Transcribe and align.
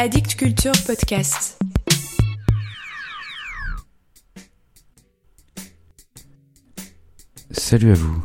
Addict 0.00 0.36
Culture 0.36 0.70
Podcast. 0.86 1.58
Salut 7.50 7.90
à 7.90 7.94
vous. 7.94 8.22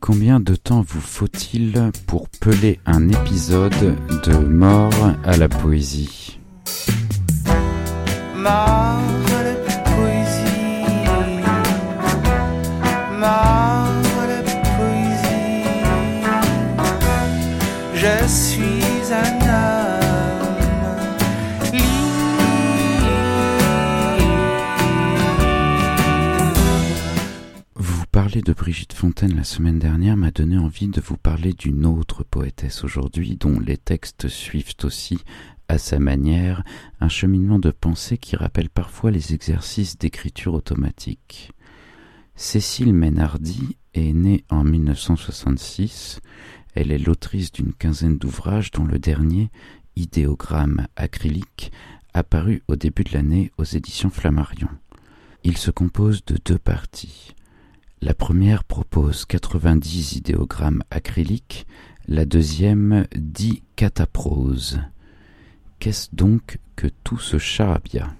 Combien 0.00 0.40
de 0.40 0.54
temps 0.54 0.80
vous 0.80 1.02
faut-il 1.02 1.90
pour 2.06 2.30
peler 2.30 2.80
un 2.86 3.10
épisode 3.10 3.98
de 4.24 4.36
Mort 4.38 5.12
à 5.22 5.36
la 5.36 5.50
poésie? 5.50 6.40
Mort 8.34 9.25
De 28.44 28.52
Brigitte 28.52 28.92
Fontaine 28.92 29.34
la 29.34 29.44
semaine 29.44 29.78
dernière 29.78 30.14
m'a 30.14 30.30
donné 30.30 30.58
envie 30.58 30.88
de 30.88 31.00
vous 31.00 31.16
parler 31.16 31.54
d'une 31.54 31.86
autre 31.86 32.22
poétesse 32.22 32.84
aujourd'hui 32.84 33.36
dont 33.36 33.58
les 33.58 33.78
textes 33.78 34.28
suivent 34.28 34.74
aussi 34.82 35.18
à 35.68 35.78
sa 35.78 35.98
manière 35.98 36.62
un 37.00 37.08
cheminement 37.08 37.58
de 37.58 37.70
pensée 37.70 38.18
qui 38.18 38.36
rappelle 38.36 38.68
parfois 38.68 39.10
les 39.10 39.32
exercices 39.32 39.96
d'écriture 39.96 40.52
automatique. 40.52 41.52
Cécile 42.34 42.92
Ménardi 42.92 43.78
est 43.94 44.12
née 44.12 44.44
en 44.50 44.64
1966. 44.64 46.20
Elle 46.74 46.92
est 46.92 46.98
l'autrice 46.98 47.52
d'une 47.52 47.72
quinzaine 47.72 48.18
d'ouvrages 48.18 48.70
dont 48.70 48.84
le 48.84 48.98
dernier, 48.98 49.50
Idéogramme 49.96 50.88
acrylique, 50.96 51.72
apparu 52.12 52.62
au 52.68 52.76
début 52.76 53.04
de 53.04 53.14
l'année 53.14 53.50
aux 53.56 53.64
éditions 53.64 54.10
Flammarion. 54.10 54.68
Il 55.42 55.56
se 55.56 55.70
compose 55.70 56.22
de 56.26 56.36
deux 56.44 56.58
parties. 56.58 57.35
La 58.02 58.12
première 58.12 58.64
propose 58.64 59.24
90 59.24 60.16
idéogrammes 60.16 60.82
acryliques, 60.90 61.66
la 62.06 62.26
deuxième 62.26 63.06
10 63.16 63.62
cataproses. 63.74 64.80
Qu'est-ce 65.78 66.14
donc 66.14 66.58
que 66.76 66.88
tout 67.04 67.18
ce 67.18 67.38
charabia? 67.38 68.14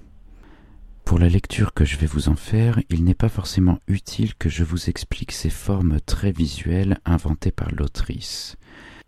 Pour 1.05 1.19
la 1.19 1.29
lecture 1.29 1.75
que 1.75 1.85
je 1.85 1.99
vais 1.99 2.07
vous 2.07 2.31
en 2.31 2.37
faire, 2.37 2.81
il 2.89 3.05
n'est 3.05 3.15
pas 3.15 3.29
forcément 3.29 3.79
utile 3.87 4.35
que 4.35 4.49
je 4.49 4.65
vous 4.65 4.89
explique 4.89 5.33
ces 5.33 5.51
formes 5.51 6.01
très 6.01 6.33
visuelles 6.33 6.99
inventées 7.05 7.53
par 7.53 7.71
l'autrice. 7.71 8.57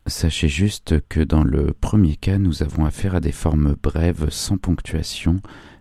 Sachez 0.06 0.48
juste 0.48 0.96
que 1.08 1.20
dans 1.20 1.44
le 1.44 1.72
premier 1.72 2.16
cas, 2.16 2.38
nous 2.38 2.62
avons 2.62 2.84
affaire 2.84 3.14
à 3.14 3.20
des 3.20 3.32
formes 3.32 3.74
brèves 3.82 4.28
sans 4.28 4.58
ponctuation, 4.58 5.40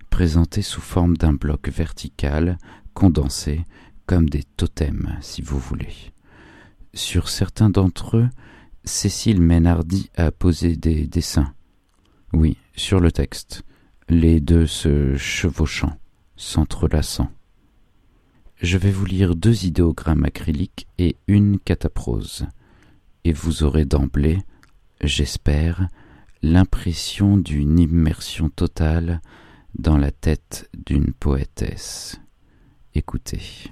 présentées 0.09 0.61
sous 0.61 0.81
forme 0.81 1.17
d'un 1.17 1.33
bloc 1.33 1.67
vertical, 1.67 2.57
condensé, 2.93 3.65
comme 4.07 4.29
des 4.29 4.43
totems, 4.43 5.17
si 5.21 5.41
vous 5.41 5.59
voulez. 5.59 5.93
Sur 6.93 7.29
certains 7.29 7.69
d'entre 7.69 8.17
eux, 8.17 8.29
Cécile 8.85 9.41
Ménardi 9.41 10.09
a 10.15 10.31
posé 10.31 10.77
des 10.77 11.05
dessins. 11.05 11.53
Oui, 12.33 12.57
sur 12.75 12.99
le 12.99 13.11
texte, 13.11 13.63
les 14.09 14.39
deux 14.39 14.65
se 14.65 15.15
chevauchant, 15.17 15.99
s'entrelaçant. 16.37 17.29
Je 18.61 18.77
vais 18.77 18.91
vous 18.91 19.05
lire 19.05 19.35
deux 19.35 19.65
idéogrammes 19.65 20.23
acryliques 20.23 20.87
et 20.97 21.17
une 21.27 21.59
cataprose, 21.59 22.47
et 23.25 23.33
vous 23.33 23.63
aurez 23.63 23.85
d'emblée, 23.85 24.39
j'espère, 25.01 25.87
l'impression 26.41 27.37
d'une 27.37 27.77
immersion 27.77 28.49
totale 28.49 29.21
dans 29.77 29.97
la 29.97 30.11
tête 30.11 30.69
d'une 30.85 31.11
poétesse. 31.13 32.21
Écoutez. 32.95 33.69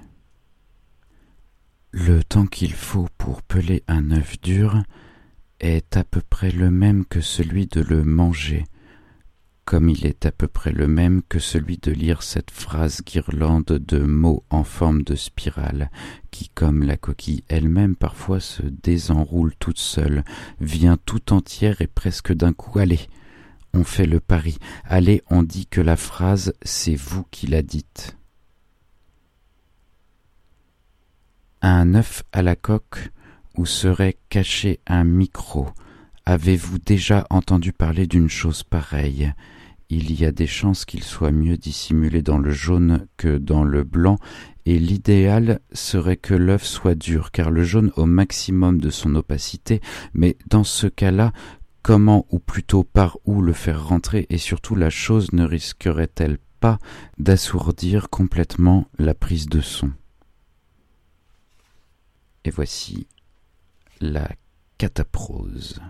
Le 1.98 2.22
temps 2.22 2.44
qu'il 2.44 2.74
faut 2.74 3.08
pour 3.16 3.40
peler 3.40 3.82
un 3.88 4.10
œuf 4.10 4.38
dur 4.42 4.82
est 5.60 5.96
à 5.96 6.04
peu 6.04 6.20
près 6.20 6.50
le 6.50 6.70
même 6.70 7.06
que 7.06 7.22
celui 7.22 7.68
de 7.68 7.80
le 7.80 8.04
manger, 8.04 8.66
comme 9.64 9.88
il 9.88 10.04
est 10.04 10.26
à 10.26 10.30
peu 10.30 10.46
près 10.46 10.72
le 10.72 10.88
même 10.88 11.22
que 11.26 11.38
celui 11.38 11.78
de 11.78 11.90
lire 11.90 12.22
cette 12.22 12.50
phrase 12.50 13.00
guirlande 13.02 13.64
de 13.64 13.98
mots 14.00 14.44
en 14.50 14.62
forme 14.62 15.04
de 15.04 15.14
spirale, 15.14 15.90
qui, 16.30 16.50
comme 16.50 16.82
la 16.82 16.98
coquille 16.98 17.44
elle-même, 17.48 17.96
parfois 17.96 18.40
se 18.40 18.62
désenroule 18.62 19.54
toute 19.58 19.78
seule, 19.78 20.22
vient 20.60 20.98
tout 21.06 21.32
entière 21.32 21.80
et 21.80 21.86
presque 21.86 22.34
d'un 22.34 22.52
coup. 22.52 22.78
Allez, 22.78 23.00
on 23.72 23.84
fait 23.84 24.06
le 24.06 24.20
pari. 24.20 24.58
Allez, 24.84 25.22
on 25.30 25.42
dit 25.42 25.64
que 25.64 25.80
la 25.80 25.96
phrase, 25.96 26.52
c'est 26.60 26.94
vous 26.94 27.24
qui 27.30 27.46
la 27.46 27.62
dites. 27.62 28.18
Un 31.68 31.96
œuf 31.96 32.22
à 32.30 32.42
la 32.42 32.54
coque 32.54 33.10
où 33.56 33.66
serait 33.66 34.18
caché 34.28 34.78
un 34.86 35.02
micro? 35.02 35.66
Avez-vous 36.24 36.78
déjà 36.78 37.26
entendu 37.28 37.72
parler 37.72 38.06
d'une 38.06 38.28
chose 38.28 38.62
pareille? 38.62 39.32
Il 39.90 40.12
y 40.12 40.24
a 40.24 40.30
des 40.30 40.46
chances 40.46 40.84
qu'il 40.84 41.02
soit 41.02 41.32
mieux 41.32 41.56
dissimulé 41.56 42.22
dans 42.22 42.38
le 42.38 42.52
jaune 42.52 43.08
que 43.16 43.36
dans 43.36 43.64
le 43.64 43.82
blanc, 43.82 44.16
et 44.64 44.78
l'idéal 44.78 45.58
serait 45.72 46.16
que 46.16 46.34
l'œuf 46.34 46.62
soit 46.62 46.94
dur, 46.94 47.32
car 47.32 47.50
le 47.50 47.64
jaune 47.64 47.90
au 47.96 48.06
maximum 48.06 48.80
de 48.80 48.90
son 48.90 49.16
opacité, 49.16 49.80
mais 50.14 50.36
dans 50.46 50.62
ce 50.62 50.86
cas-là, 50.86 51.32
comment 51.82 52.26
ou 52.30 52.38
plutôt 52.38 52.84
par 52.84 53.18
où 53.24 53.42
le 53.42 53.52
faire 53.52 53.88
rentrer, 53.88 54.28
et 54.30 54.38
surtout 54.38 54.76
la 54.76 54.90
chose 54.90 55.32
ne 55.32 55.42
risquerait-elle 55.42 56.38
pas 56.60 56.78
d'assourdir 57.18 58.08
complètement 58.08 58.86
la 59.00 59.14
prise 59.14 59.48
de 59.48 59.60
son? 59.60 59.90
Et 62.46 62.50
voici 62.50 63.08
la 64.00 64.30
cataprose. 64.78 65.80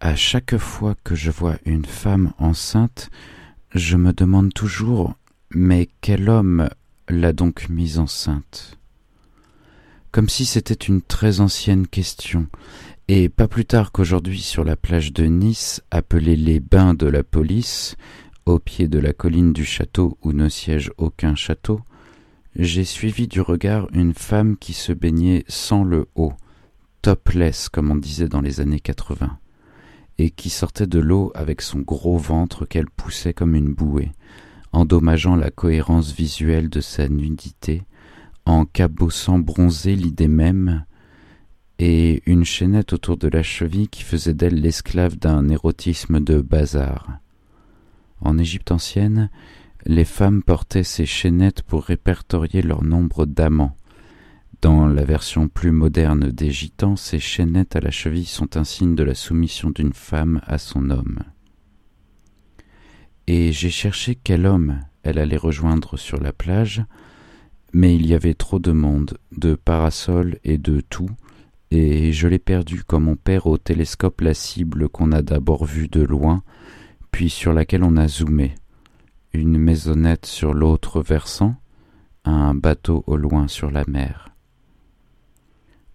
À 0.00 0.16
chaque 0.16 0.56
fois 0.58 0.96
que 1.04 1.14
je 1.14 1.30
vois 1.30 1.56
une 1.64 1.84
femme 1.84 2.32
enceinte, 2.38 3.08
je 3.72 3.96
me 3.96 4.12
demande 4.12 4.52
toujours 4.52 5.14
mais 5.54 5.88
quel 6.00 6.28
homme 6.28 6.68
l'a 7.08 7.32
donc 7.32 7.68
mise 7.68 8.00
enceinte? 8.00 8.76
Comme 10.10 10.28
si 10.28 10.44
c'était 10.44 10.74
une 10.74 11.00
très 11.00 11.38
ancienne 11.40 11.86
question, 11.86 12.48
et 13.06 13.28
pas 13.28 13.46
plus 13.46 13.66
tard 13.66 13.92
qu'aujourd'hui 13.92 14.40
sur 14.40 14.64
la 14.64 14.74
plage 14.74 15.12
de 15.12 15.26
Nice, 15.26 15.80
appelée 15.92 16.34
les 16.34 16.58
bains 16.58 16.94
de 16.94 17.06
la 17.06 17.22
police, 17.22 17.94
au 18.46 18.58
pied 18.58 18.88
de 18.88 18.98
la 18.98 19.12
colline 19.12 19.52
du 19.52 19.64
château 19.64 20.18
où 20.22 20.32
ne 20.32 20.48
siège 20.48 20.90
aucun 20.98 21.36
château, 21.36 21.82
j'ai 22.58 22.84
suivi 22.84 23.28
du 23.28 23.40
regard 23.40 23.86
une 23.92 24.14
femme 24.14 24.56
qui 24.56 24.72
se 24.72 24.92
baignait 24.92 25.44
sans 25.46 25.84
le 25.84 26.08
haut, 26.16 26.32
topless 27.02 27.68
comme 27.68 27.92
on 27.92 27.96
disait 27.96 28.28
dans 28.28 28.40
les 28.40 28.60
années 28.60 28.80
80, 28.80 29.38
et 30.18 30.30
qui 30.30 30.50
sortait 30.50 30.88
de 30.88 30.98
l'eau 30.98 31.30
avec 31.36 31.62
son 31.62 31.78
gros 31.78 32.18
ventre 32.18 32.66
qu'elle 32.66 32.90
poussait 32.90 33.32
comme 33.32 33.54
une 33.54 33.72
bouée, 33.72 34.10
endommageant 34.72 35.36
la 35.36 35.52
cohérence 35.52 36.12
visuelle 36.12 36.68
de 36.68 36.80
sa 36.80 37.08
nudité, 37.08 37.84
en 38.44 38.64
cabossant 38.64 39.38
bronzé 39.38 39.94
l'idée 39.94 40.26
même, 40.26 40.84
et 41.78 42.24
une 42.26 42.44
chaînette 42.44 42.92
autour 42.92 43.16
de 43.16 43.28
la 43.28 43.44
cheville 43.44 43.88
qui 43.88 44.02
faisait 44.02 44.34
d'elle 44.34 44.60
l'esclave 44.60 45.16
d'un 45.16 45.48
érotisme 45.48 46.18
de 46.18 46.40
bazar. 46.40 47.20
En 48.20 48.36
Égypte 48.36 48.72
ancienne, 48.72 49.30
les 49.86 50.04
femmes 50.04 50.42
portaient 50.42 50.84
ces 50.84 51.06
chaînettes 51.06 51.62
pour 51.62 51.84
répertorier 51.84 52.62
leur 52.62 52.82
nombre 52.82 53.26
d'amants. 53.26 53.76
Dans 54.60 54.86
la 54.86 55.04
version 55.04 55.48
plus 55.48 55.70
moderne 55.70 56.30
des 56.30 56.50
gitans, 56.50 56.96
ces 56.96 57.20
chaînettes 57.20 57.76
à 57.76 57.80
la 57.80 57.92
cheville 57.92 58.26
sont 58.26 58.56
un 58.56 58.64
signe 58.64 58.96
de 58.96 59.04
la 59.04 59.14
soumission 59.14 59.70
d'une 59.70 59.92
femme 59.92 60.40
à 60.46 60.58
son 60.58 60.90
homme. 60.90 61.20
Et 63.28 63.52
j'ai 63.52 63.70
cherché 63.70 64.16
quel 64.16 64.46
homme 64.46 64.80
elle 65.04 65.18
allait 65.18 65.36
rejoindre 65.36 65.96
sur 65.96 66.18
la 66.18 66.32
plage, 66.32 66.82
mais 67.72 67.94
il 67.94 68.06
y 68.06 68.14
avait 68.14 68.34
trop 68.34 68.58
de 68.58 68.72
monde, 68.72 69.18
de 69.36 69.54
parasols 69.54 70.38
et 70.42 70.58
de 70.58 70.80
tout, 70.80 71.10
et 71.70 72.12
je 72.12 72.26
l'ai 72.26 72.38
perdu 72.38 72.82
comme 72.82 73.06
on 73.06 73.16
perd 73.16 73.46
au 73.46 73.58
télescope 73.58 74.22
la 74.22 74.34
cible 74.34 74.88
qu'on 74.88 75.12
a 75.12 75.22
d'abord 75.22 75.66
vue 75.66 75.88
de 75.88 76.02
loin, 76.02 76.42
puis 77.12 77.30
sur 77.30 77.52
laquelle 77.52 77.84
on 77.84 77.96
a 77.96 78.08
zoomé 78.08 78.54
une 79.38 79.58
maisonnette 79.58 80.26
sur 80.26 80.52
l'autre 80.52 81.00
versant, 81.00 81.56
un 82.24 82.54
bateau 82.54 83.04
au 83.06 83.16
loin 83.16 83.48
sur 83.48 83.70
la 83.70 83.84
mer. 83.86 84.28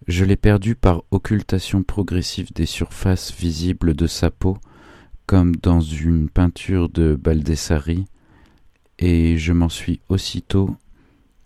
Je 0.06 0.24
l'ai 0.24 0.36
perdu 0.36 0.74
par 0.74 1.02
occultation 1.10 1.82
progressive 1.82 2.52
des 2.52 2.66
surfaces 2.66 3.32
visibles 3.32 3.94
de 3.94 4.06
sa 4.06 4.30
peau, 4.30 4.58
comme 5.26 5.54
dans 5.56 5.80
une 5.80 6.28
peinture 6.28 6.88
de 6.88 7.14
Baldessari, 7.14 8.06
et 8.98 9.38
je 9.38 9.52
m'en 9.52 9.68
suis 9.68 10.00
aussitôt 10.08 10.76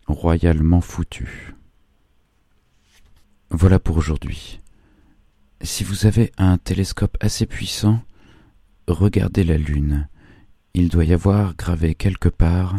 royalement 0.07 0.81
foutu. 0.81 1.55
Voilà 3.51 3.79
pour 3.79 3.97
aujourd'hui. 3.97 4.61
Si 5.61 5.85
vous 5.85 6.07
avez 6.07 6.33
un 6.39 6.59
télescope 6.59 7.17
assez 7.21 7.47
puissant, 7.47 8.01
Regardez 8.89 9.45
la 9.45 9.59
lune. 9.59 10.09
Il 10.75 10.89
doit 10.89 11.05
y 11.05 11.13
avoir 11.13 11.55
gravé 11.57 11.95
quelque 11.95 12.29
part 12.29 12.77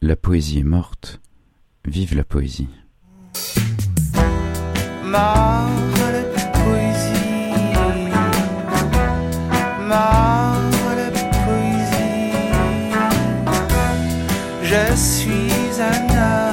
La 0.00 0.16
poésie 0.16 0.60
est 0.60 0.64
morte, 0.64 1.20
vive 1.84 2.14
la 2.14 2.24
poésie. 2.24 2.68
Je 14.62 14.94
suis 14.94 15.80
un 15.80 16.14
homme. 16.16 16.49